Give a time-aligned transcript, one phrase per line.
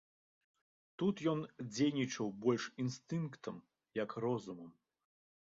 [1.01, 1.43] Тут ён
[1.75, 3.55] дзейнічаў больш інстынктам,
[4.03, 4.71] як розумам.